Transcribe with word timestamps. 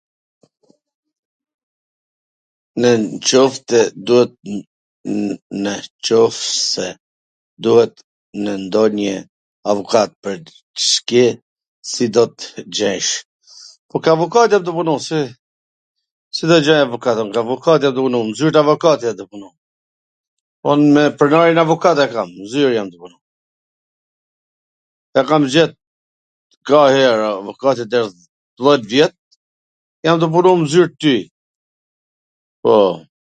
nw 2.81 3.01
qoftw 3.27 3.75
duhet, 4.07 4.31
nw 5.63 5.73
qoft 6.07 6.39
se 6.71 6.87
duhet 7.65 7.93
nw 8.43 8.53
ndonjw 8.65 9.15
avokat 9.69 10.09
pwr 10.23 10.37
s 10.87 10.89
ke... 11.07 11.25
si 11.89 12.05
do 12.15 12.23
tw 12.37 12.47
gjesh? 12.77 13.11
Po 13.89 13.95
ke 14.03 14.09
avokat 14.13 14.47
jam 14.53 14.63
tu 14.65 14.71
punu, 14.77 14.93
si, 15.07 15.17
si 16.35 16.43
do 16.49 16.55
gjej 16.65 16.83
avokat, 16.85 17.15
te 17.33 17.39
avokati 17.43 17.83
jam 17.87 17.93
tu 17.95 18.01
punu, 18.05 18.19
n 18.27 18.35
zyr 18.37 18.51
t 18.53 18.57
avokatit 18.61 19.15
me 19.19 19.25
punu, 19.31 19.47
po 20.61 20.69
me 20.93 21.03
pronarin 21.17 21.57
avokat 21.63 21.97
e 22.05 22.07
kam, 22.13 22.29
n 22.41 22.45
zyr 22.53 22.69
jam 22.75 22.87
tu 22.93 22.97
punu, 23.01 23.17
e 25.19 25.25
kam 25.29 25.43
gjet 25.53 25.71
kahera 26.69 27.27
avokatin 27.39 27.87
tem 27.91 28.05
ktu 28.13 28.69
e 28.69 28.77
dhet 28.77 28.83
vjet 28.93 29.13
jam 30.05 30.17
tu 30.21 30.27
punu 30.37 30.51
n 30.61 30.69
zyr 30.71 30.87
t 30.93 30.99
tij, 31.01 31.21
po. 32.63 32.73